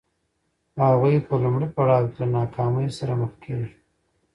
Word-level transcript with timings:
هغوی 0.83 1.15
په 1.27 1.33
لومړي 1.43 1.67
پړاو 1.75 2.09
کې 2.13 2.17
له 2.21 2.25
ناکامۍ 2.37 2.87
سره 2.97 3.13
مخ 3.21 3.31
کېږي. 3.43 3.71